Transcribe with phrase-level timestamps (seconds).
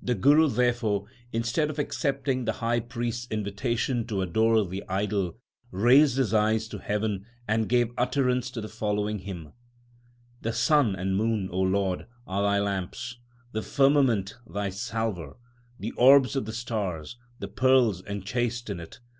[0.00, 5.40] The Guru therefore, instead of accepting the high priest s invitation to adore the idol,
[5.72, 9.52] raised his eyes to heaven, and gave utterance to the following hymn:
[10.40, 13.18] The sun and moon, O Lord, are thy lamps;
[13.50, 15.36] the firmament, Thy salver;
[15.80, 19.00] the orbs of the stars, the pearls enchased in it.